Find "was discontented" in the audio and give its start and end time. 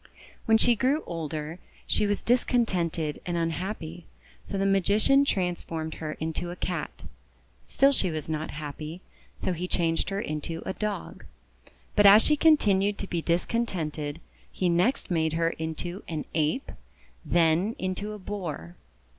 2.07-3.21